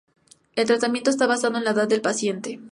[0.55, 2.59] El tratamiento está basado en la edad del paciente.